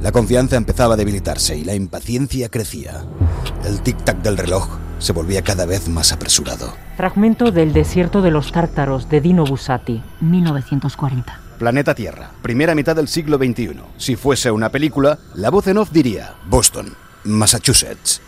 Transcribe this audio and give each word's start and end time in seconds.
La 0.00 0.12
confianza 0.12 0.56
empezaba 0.56 0.94
a 0.94 0.96
debilitarse 0.96 1.58
y 1.58 1.64
la 1.64 1.74
impaciencia 1.74 2.48
crecía. 2.48 3.04
El 3.64 3.82
tic-tac 3.82 4.22
del 4.22 4.38
reloj 4.38 4.66
se 4.98 5.12
volvía 5.12 5.42
cada 5.42 5.66
vez 5.66 5.88
más 5.88 6.10
apresurado. 6.12 6.72
Fragmento 6.96 7.50
del 7.50 7.74
desierto 7.74 8.22
de 8.22 8.30
los 8.30 8.50
tártaros 8.50 9.10
de 9.10 9.20
Dino 9.20 9.44
Bussati, 9.44 10.02
1940. 10.20 11.40
Planeta 11.58 11.94
Tierra, 11.94 12.30
primera 12.40 12.74
mitad 12.74 12.96
del 12.96 13.08
siglo 13.08 13.36
XXI. 13.36 13.78
Si 13.98 14.16
fuese 14.16 14.50
una 14.50 14.70
película, 14.70 15.18
la 15.34 15.50
voz 15.50 15.66
en 15.66 15.76
off 15.76 15.90
diría 15.92 16.34
Boston, 16.46 16.94
Massachusetts. 17.24 18.22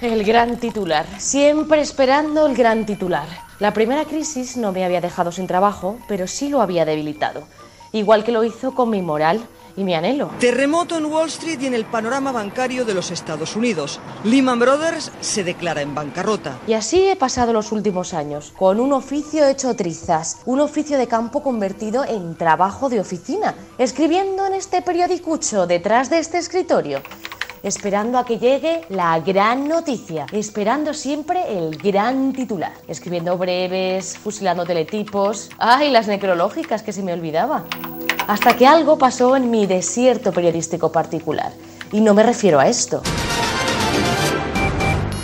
El 0.00 0.22
gran 0.22 0.58
titular, 0.58 1.04
siempre 1.18 1.80
esperando 1.80 2.46
el 2.46 2.54
gran 2.54 2.86
titular. 2.86 3.26
La 3.58 3.72
primera 3.74 4.04
crisis 4.04 4.56
no 4.56 4.70
me 4.70 4.84
había 4.84 5.00
dejado 5.00 5.32
sin 5.32 5.48
trabajo, 5.48 5.98
pero 6.06 6.28
sí 6.28 6.48
lo 6.48 6.62
había 6.62 6.84
debilitado, 6.84 7.42
igual 7.90 8.22
que 8.22 8.30
lo 8.30 8.44
hizo 8.44 8.76
con 8.76 8.90
mi 8.90 9.02
moral 9.02 9.40
y 9.78 9.84
mi 9.84 9.94
anhelo. 9.94 10.30
Terremoto 10.40 10.98
en 10.98 11.06
Wall 11.06 11.28
Street 11.28 11.60
y 11.60 11.66
en 11.66 11.74
el 11.74 11.84
panorama 11.84 12.32
bancario 12.32 12.84
de 12.84 12.94
los 12.94 13.12
Estados 13.12 13.54
Unidos. 13.54 14.00
Lehman 14.24 14.58
Brothers 14.58 15.12
se 15.20 15.44
declara 15.44 15.82
en 15.82 15.94
bancarrota. 15.94 16.58
Y 16.66 16.72
así 16.72 17.08
he 17.08 17.14
pasado 17.14 17.52
los 17.52 17.70
últimos 17.70 18.12
años, 18.12 18.52
con 18.58 18.80
un 18.80 18.92
oficio 18.92 19.46
hecho 19.46 19.76
trizas, 19.76 20.40
un 20.46 20.58
oficio 20.58 20.98
de 20.98 21.06
campo 21.06 21.44
convertido 21.44 22.04
en 22.04 22.34
trabajo 22.34 22.88
de 22.88 22.98
oficina, 22.98 23.54
escribiendo 23.78 24.46
en 24.46 24.54
este 24.54 24.82
periodicucho 24.82 25.68
detrás 25.68 26.10
de 26.10 26.18
este 26.18 26.38
escritorio 26.38 27.00
esperando 27.64 28.18
a 28.18 28.24
que 28.24 28.38
llegue 28.38 28.82
la 28.88 29.18
gran 29.18 29.66
noticia, 29.66 30.26
esperando 30.30 30.94
siempre 30.94 31.58
el 31.58 31.76
gran 31.76 32.32
titular, 32.32 32.72
escribiendo 32.86 33.36
breves, 33.36 34.16
fusilando 34.16 34.64
teletipos, 34.64 35.50
ay, 35.58 35.90
las 35.90 36.06
necrológicas 36.06 36.84
que 36.84 36.92
se 36.92 37.02
me 37.02 37.12
olvidaba 37.12 37.64
hasta 38.28 38.56
que 38.56 38.66
algo 38.66 38.98
pasó 38.98 39.34
en 39.36 39.50
mi 39.50 39.66
desierto 39.66 40.32
periodístico 40.32 40.92
particular. 40.92 41.50
Y 41.90 42.00
no 42.02 42.12
me 42.14 42.22
refiero 42.22 42.60
a 42.60 42.68
esto. 42.68 43.02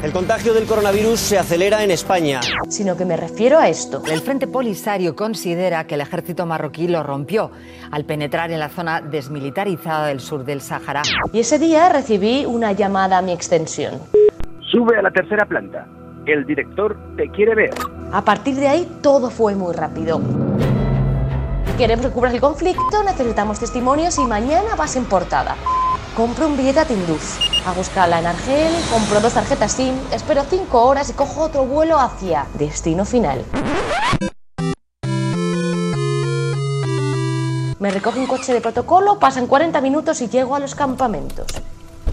El 0.02 0.10
contagio 0.12 0.52
del 0.52 0.64
coronavirus 0.66 1.20
se 1.20 1.38
acelera 1.38 1.84
en 1.84 1.90
España. 1.90 2.40
Sino 2.68 2.96
que 2.96 3.04
me 3.04 3.16
refiero 3.16 3.58
a 3.58 3.68
esto. 3.68 4.02
El 4.06 4.20
Frente 4.20 4.46
Polisario 4.46 5.14
considera 5.14 5.86
que 5.86 5.94
el 5.94 6.00
ejército 6.00 6.44
marroquí 6.46 6.88
lo 6.88 7.02
rompió 7.02 7.50
al 7.90 8.04
penetrar 8.04 8.50
en 8.50 8.58
la 8.58 8.70
zona 8.70 9.00
desmilitarizada 9.02 10.06
del 10.06 10.20
sur 10.20 10.44
del 10.44 10.60
Sáhara. 10.62 11.02
Y 11.32 11.40
ese 11.40 11.58
día 11.58 11.90
recibí 11.90 12.44
una 12.46 12.72
llamada 12.72 13.18
a 13.18 13.22
mi 13.22 13.32
extensión. 13.32 13.94
Sube 14.70 14.98
a 14.98 15.02
la 15.02 15.10
tercera 15.10 15.46
planta. 15.46 15.86
El 16.26 16.46
director 16.46 16.96
te 17.16 17.28
quiere 17.30 17.54
ver. 17.54 17.74
A 18.12 18.22
partir 18.22 18.56
de 18.56 18.68
ahí 18.68 18.98
todo 19.02 19.30
fue 19.30 19.54
muy 19.54 19.74
rápido. 19.74 20.20
Queremos 21.78 22.06
que 22.06 22.36
el 22.36 22.40
conflicto, 22.40 23.02
necesitamos 23.02 23.58
testimonios 23.58 24.18
y 24.18 24.24
mañana 24.24 24.76
vas 24.76 24.94
en 24.94 25.06
portada. 25.06 25.56
Compro 26.16 26.46
un 26.46 26.56
billete 26.56 26.78
a 26.78 26.84
Tinduf, 26.84 27.36
a 27.66 27.72
buscarla 27.72 28.20
en 28.20 28.26
Argel, 28.26 28.72
compro 28.92 29.20
dos 29.20 29.34
tarjetas 29.34 29.72
SIM, 29.72 29.92
espero 30.12 30.44
cinco 30.44 30.84
horas 30.84 31.10
y 31.10 31.14
cojo 31.14 31.40
otro 31.40 31.64
vuelo 31.64 31.98
hacia 31.98 32.46
destino 32.54 33.04
final. 33.04 33.44
Me 37.80 37.90
recoge 37.90 38.20
un 38.20 38.28
coche 38.28 38.52
de 38.52 38.60
protocolo, 38.60 39.18
pasan 39.18 39.48
40 39.48 39.80
minutos 39.80 40.20
y 40.20 40.28
llego 40.28 40.54
a 40.54 40.60
los 40.60 40.76
campamentos. 40.76 41.48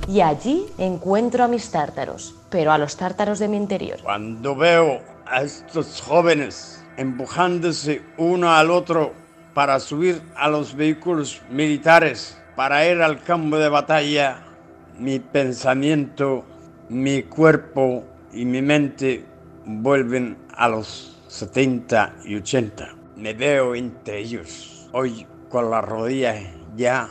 Y 0.08 0.22
allí 0.22 0.66
encuentro 0.80 1.44
a 1.44 1.48
mis 1.48 1.70
tártaros, 1.70 2.34
pero 2.50 2.72
a 2.72 2.80
los 2.80 2.98
tártaros 2.98 3.38
de 3.38 3.48
mi 3.48 3.58
interior. 3.58 4.00
Cuando 4.02 4.56
veo 4.56 5.02
a 5.28 5.44
estos 5.44 6.02
jóvenes 6.02 6.84
empujándose 6.98 8.02
uno 8.18 8.52
al 8.52 8.72
otro 8.72 9.22
para 9.54 9.80
subir 9.80 10.22
a 10.36 10.50
los 10.50 10.76
vehículos 10.76 11.42
militares, 11.50 12.42
para 12.56 12.88
ir 12.88 13.02
al 13.02 13.22
campo 13.24 13.58
de 13.58 13.70
batalla, 13.70 14.44
mi 14.98 15.20
pensamiento, 15.20 16.44
mi 16.90 17.24
cuerpo 17.24 18.04
y 18.34 18.46
mi 18.46 18.62
mente 18.62 19.26
vuelven 19.66 20.38
a 20.56 20.70
los 20.70 21.18
70 21.28 22.16
y 22.26 22.36
80. 22.36 22.96
Me 23.16 23.34
veo 23.34 23.76
entre 23.76 24.20
ellos, 24.20 24.90
hoy 24.92 25.26
con 25.50 25.70
la 25.70 25.82
rodilla 25.82 26.36
ya 26.76 27.10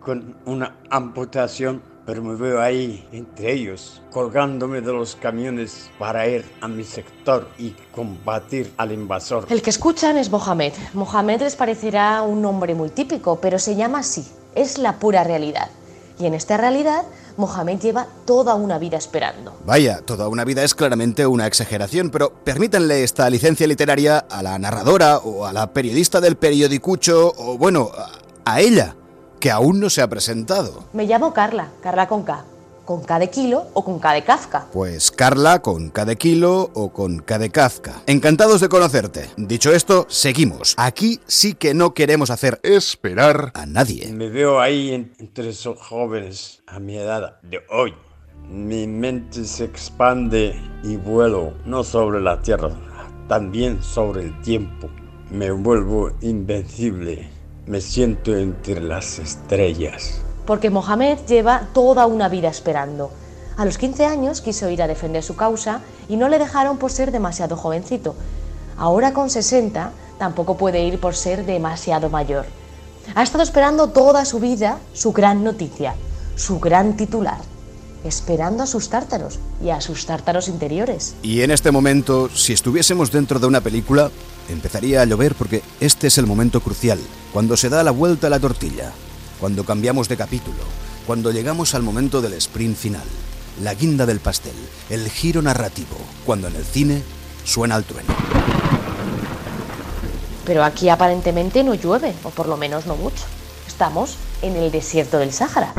con 0.00 0.36
una 0.44 0.76
amputación 0.90 1.82
pero 2.08 2.22
me 2.22 2.36
veo 2.36 2.58
ahí 2.58 3.06
entre 3.12 3.52
ellos, 3.52 4.00
colgándome 4.10 4.80
de 4.80 4.94
los 4.94 5.14
camiones 5.14 5.90
para 5.98 6.26
ir 6.26 6.42
a 6.62 6.66
mi 6.66 6.82
sector 6.82 7.46
y 7.58 7.76
combatir 7.92 8.72
al 8.78 8.92
invasor. 8.92 9.44
El 9.50 9.60
que 9.60 9.68
escuchan 9.68 10.16
es 10.16 10.30
Mohamed. 10.30 10.72
Mohamed 10.94 11.42
les 11.42 11.54
parecerá 11.54 12.22
un 12.22 12.40
nombre 12.40 12.74
muy 12.74 12.88
típico, 12.88 13.38
pero 13.42 13.58
se 13.58 13.76
llama 13.76 13.98
así. 13.98 14.26
Es 14.54 14.78
la 14.78 14.98
pura 14.98 15.22
realidad. 15.22 15.68
Y 16.18 16.24
en 16.24 16.32
esta 16.32 16.56
realidad, 16.56 17.02
Mohamed 17.36 17.78
lleva 17.78 18.06
toda 18.24 18.54
una 18.54 18.78
vida 18.78 18.96
esperando. 18.96 19.58
Vaya, 19.66 20.00
toda 20.00 20.28
una 20.28 20.46
vida 20.46 20.64
es 20.64 20.74
claramente 20.74 21.26
una 21.26 21.46
exageración, 21.46 22.08
pero 22.08 22.32
permítanle 22.32 23.04
esta 23.04 23.28
licencia 23.28 23.66
literaria 23.66 24.16
a 24.30 24.42
la 24.42 24.58
narradora 24.58 25.18
o 25.18 25.44
a 25.44 25.52
la 25.52 25.74
periodista 25.74 26.22
del 26.22 26.36
periodicucho 26.36 27.34
o, 27.36 27.58
bueno, 27.58 27.90
a 28.46 28.62
ella 28.62 28.94
que 29.38 29.50
aún 29.50 29.80
no 29.80 29.90
se 29.90 30.02
ha 30.02 30.08
presentado. 30.08 30.84
Me 30.92 31.06
llamo 31.06 31.32
Carla, 31.32 31.68
Carla 31.82 32.08
con 32.08 32.24
K. 32.24 32.44
¿Con 32.84 33.02
K 33.02 33.18
de 33.18 33.28
kilo 33.28 33.66
o 33.74 33.84
con 33.84 33.98
K 33.98 34.14
de 34.14 34.24
Kafka? 34.24 34.66
Pues 34.72 35.10
Carla 35.10 35.60
con 35.60 35.90
K 35.90 36.06
de 36.06 36.16
kilo 36.16 36.70
o 36.72 36.90
con 36.90 37.18
K 37.18 37.38
de 37.38 37.50
Kafka. 37.50 38.00
Encantados 38.06 38.62
de 38.62 38.70
conocerte. 38.70 39.28
Dicho 39.36 39.72
esto, 39.72 40.06
seguimos. 40.08 40.74
Aquí 40.78 41.20
sí 41.26 41.52
que 41.52 41.74
no 41.74 41.92
queremos 41.92 42.30
hacer 42.30 42.58
esperar 42.62 43.50
a 43.52 43.66
nadie. 43.66 44.10
Me 44.10 44.30
veo 44.30 44.58
ahí 44.58 44.94
entre 45.18 45.50
esos 45.50 45.78
jóvenes 45.78 46.62
a 46.66 46.80
mi 46.80 46.96
edad 46.96 47.38
de 47.42 47.60
hoy. 47.68 47.92
Mi 48.48 48.86
mente 48.86 49.44
se 49.44 49.64
expande 49.64 50.58
y 50.82 50.96
vuelo 50.96 51.52
no 51.66 51.84
sobre 51.84 52.22
la 52.22 52.40
tierra, 52.40 52.70
también 53.28 53.82
sobre 53.82 54.22
el 54.22 54.40
tiempo. 54.40 54.88
Me 55.30 55.50
vuelvo 55.50 56.12
invencible 56.22 57.28
me 57.68 57.80
siento 57.80 58.34
entre 58.34 58.80
las 58.80 59.18
estrellas. 59.18 60.22
Porque 60.46 60.70
Mohamed 60.70 61.18
lleva 61.26 61.68
toda 61.74 62.06
una 62.06 62.28
vida 62.28 62.48
esperando. 62.48 63.10
A 63.56 63.64
los 63.64 63.76
15 63.76 64.06
años 64.06 64.40
quiso 64.40 64.70
ir 64.70 64.82
a 64.82 64.86
defender 64.86 65.22
su 65.22 65.36
causa 65.36 65.80
y 66.08 66.16
no 66.16 66.28
le 66.28 66.38
dejaron 66.38 66.78
por 66.78 66.90
ser 66.90 67.12
demasiado 67.12 67.56
jovencito. 67.56 68.14
Ahora 68.78 69.12
con 69.12 69.28
60 69.28 69.92
tampoco 70.18 70.56
puede 70.56 70.82
ir 70.84 70.98
por 70.98 71.14
ser 71.14 71.44
demasiado 71.44 72.08
mayor. 72.08 72.46
Ha 73.14 73.22
estado 73.22 73.42
esperando 73.42 73.88
toda 73.88 74.24
su 74.24 74.38
vida 74.38 74.78
su 74.92 75.12
gran 75.12 75.44
noticia, 75.44 75.94
su 76.36 76.60
gran 76.60 76.96
titular, 76.96 77.38
esperando 78.04 78.62
a 78.62 78.66
sus 78.66 78.88
tártaros 78.88 79.38
y 79.62 79.70
a 79.70 79.80
sus 79.80 80.06
tártaros 80.06 80.48
interiores. 80.48 81.14
Y 81.22 81.42
en 81.42 81.50
este 81.50 81.70
momento, 81.70 82.28
si 82.34 82.52
estuviésemos 82.52 83.10
dentro 83.10 83.38
de 83.38 83.46
una 83.46 83.60
película, 83.60 84.10
empezaría 84.48 85.02
a 85.02 85.04
llover 85.04 85.34
porque 85.34 85.62
este 85.80 86.06
es 86.06 86.18
el 86.18 86.26
momento 86.26 86.60
crucial, 86.60 86.98
cuando 87.32 87.56
se 87.56 87.68
da 87.68 87.82
la 87.82 87.90
vuelta 87.90 88.28
a 88.28 88.30
la 88.30 88.40
tortilla, 88.40 88.92
cuando 89.40 89.64
cambiamos 89.64 90.08
de 90.08 90.16
capítulo, 90.16 90.58
cuando 91.06 91.32
llegamos 91.32 91.74
al 91.74 91.82
momento 91.82 92.20
del 92.20 92.34
sprint 92.34 92.76
final, 92.76 93.06
la 93.62 93.74
guinda 93.74 94.06
del 94.06 94.20
pastel, 94.20 94.54
el 94.90 95.08
giro 95.08 95.42
narrativo, 95.42 95.96
cuando 96.24 96.48
en 96.48 96.56
el 96.56 96.64
cine 96.64 97.02
suena 97.44 97.76
el 97.76 97.84
trueno. 97.84 98.14
Pero 100.44 100.64
aquí 100.64 100.88
aparentemente 100.88 101.62
no 101.62 101.74
llueve, 101.74 102.14
o 102.24 102.30
por 102.30 102.48
lo 102.48 102.56
menos 102.56 102.86
no 102.86 102.96
mucho. 102.96 103.24
Estamos 103.66 104.16
en 104.40 104.56
el 104.56 104.70
desierto 104.70 105.18
del 105.18 105.32
Sáhara. 105.32 105.74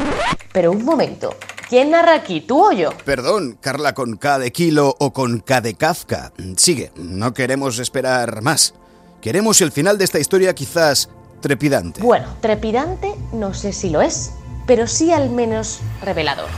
Pero 0.51 0.71
un 0.71 0.85
momento, 0.85 1.35
¿quién 1.69 1.91
narra 1.91 2.15
aquí, 2.15 2.41
tú 2.41 2.65
o 2.65 2.71
yo? 2.71 2.89
Perdón, 3.05 3.57
Carla 3.61 3.93
con 3.93 4.17
K 4.17 4.39
de 4.39 4.51
kilo 4.51 4.95
o 4.99 5.13
con 5.13 5.39
K 5.39 5.61
de 5.61 5.75
Kafka. 5.75 6.33
Sigue, 6.57 6.91
no 6.95 7.33
queremos 7.33 7.79
esperar 7.79 8.41
más. 8.41 8.73
Queremos 9.21 9.61
el 9.61 9.71
final 9.71 9.97
de 9.97 10.05
esta 10.05 10.19
historia 10.19 10.55
quizás 10.55 11.09
trepidante. 11.41 12.01
Bueno, 12.01 12.27
trepidante 12.41 13.13
no 13.31 13.53
sé 13.53 13.71
si 13.71 13.89
lo 13.89 14.01
es, 14.01 14.31
pero 14.65 14.87
sí 14.87 15.11
al 15.13 15.29
menos 15.29 15.79
revelador. 16.01 16.49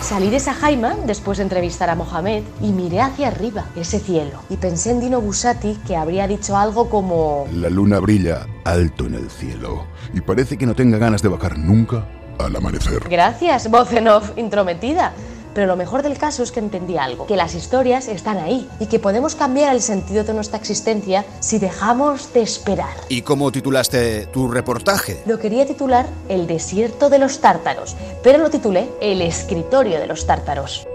Salí 0.00 0.28
de 0.28 0.38
Sahaima 0.38 0.96
después 1.06 1.38
de 1.38 1.44
entrevistar 1.44 1.88
a 1.88 1.94
Mohamed 1.94 2.42
y 2.60 2.72
miré 2.72 3.00
hacia 3.00 3.28
arriba, 3.28 3.64
ese 3.74 3.98
cielo, 3.98 4.38
y 4.50 4.58
pensé 4.58 4.90
en 4.90 5.00
Dino 5.00 5.20
Busati 5.20 5.78
que 5.86 5.96
habría 5.96 6.26
dicho 6.26 6.58
algo 6.58 6.90
como... 6.90 7.46
La 7.54 7.70
luna 7.70 8.00
brilla 8.00 8.46
alto 8.64 9.06
en 9.06 9.14
el 9.14 9.30
cielo 9.30 9.86
y 10.12 10.20
parece 10.20 10.58
que 10.58 10.66
no 10.66 10.74
tenga 10.74 10.98
ganas 10.98 11.22
de 11.22 11.30
bajar 11.30 11.58
nunca 11.58 12.06
al 12.38 12.56
amanecer. 12.56 13.00
Gracias, 13.08 13.70
voz 13.70 13.92
en 13.92 14.08
off 14.08 14.32
intrometida. 14.36 15.12
Pero 15.54 15.68
lo 15.68 15.76
mejor 15.76 16.02
del 16.02 16.18
caso 16.18 16.42
es 16.42 16.50
que 16.50 16.58
entendí 16.58 16.98
algo, 16.98 17.26
que 17.26 17.36
las 17.36 17.54
historias 17.54 18.08
están 18.08 18.38
ahí 18.38 18.68
y 18.80 18.86
que 18.86 18.98
podemos 18.98 19.36
cambiar 19.36 19.72
el 19.72 19.80
sentido 19.80 20.24
de 20.24 20.34
nuestra 20.34 20.58
existencia 20.58 21.24
si 21.38 21.58
dejamos 21.58 22.32
de 22.34 22.42
esperar. 22.42 22.94
¿Y 23.08 23.22
cómo 23.22 23.52
titulaste 23.52 24.26
tu 24.26 24.48
reportaje? 24.48 25.22
Lo 25.26 25.38
quería 25.38 25.64
titular 25.64 26.06
El 26.28 26.48
desierto 26.48 27.08
de 27.08 27.20
los 27.20 27.40
tártaros, 27.40 27.94
pero 28.22 28.38
lo 28.38 28.50
titulé 28.50 28.90
El 29.00 29.22
escritorio 29.22 30.00
de 30.00 30.08
los 30.08 30.26
tártaros. 30.26 30.88